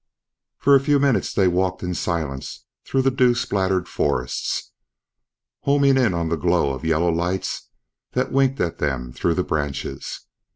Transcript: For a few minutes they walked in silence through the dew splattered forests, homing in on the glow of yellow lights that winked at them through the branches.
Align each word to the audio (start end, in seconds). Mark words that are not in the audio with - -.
For 0.57 0.73
a 0.73 0.79
few 0.79 0.97
minutes 0.97 1.31
they 1.31 1.47
walked 1.47 1.83
in 1.83 1.93
silence 1.93 2.65
through 2.85 3.03
the 3.03 3.11
dew 3.11 3.35
splattered 3.35 3.87
forests, 3.87 4.71
homing 5.59 5.95
in 5.95 6.15
on 6.15 6.29
the 6.29 6.37
glow 6.37 6.73
of 6.73 6.83
yellow 6.83 7.11
lights 7.11 7.69
that 8.13 8.31
winked 8.31 8.59
at 8.59 8.79
them 8.79 9.11
through 9.13 9.35
the 9.35 9.43
branches. 9.43 10.21